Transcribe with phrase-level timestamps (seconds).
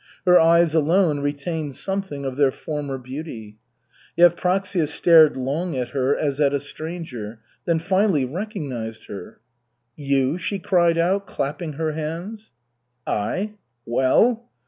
[0.25, 3.59] Her eyes alone retained something of their former beauty.
[4.17, 9.41] Yevpraksia stared long at her as at a stranger, then finally recognized her.
[9.95, 12.51] "You?" she cried out, clapping her hands.
[13.05, 13.51] "I.
[13.85, 14.49] Well?"